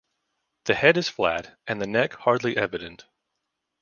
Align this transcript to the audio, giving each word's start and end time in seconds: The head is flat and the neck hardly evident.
The 0.63 0.73
head 0.73 0.97
is 0.97 1.09
flat 1.09 1.59
and 1.67 1.79
the 1.79 1.85
neck 1.85 2.13
hardly 2.15 2.57
evident. 2.57 3.05